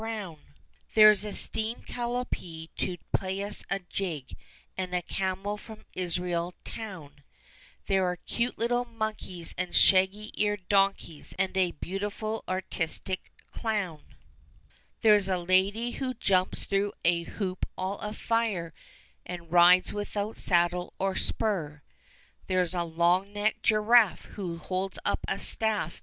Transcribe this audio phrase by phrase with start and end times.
[0.01, 0.51] 183
[0.95, 4.35] There's a steam calliope to play us a jig,
[4.75, 7.21] And a camel from Israel town;
[7.85, 14.01] There are cute little monkeys and shaggy eared donkeys, And a beautiful, artistic clown.
[14.23, 15.01] THE CHILDREN'S WONDER BOOK.
[15.03, 18.73] There's a lady who jumps through a hoop, all afire,
[19.23, 21.83] And rides without sad dle or spur;
[22.47, 25.99] There's a long necked giraffe, who holds up a staff.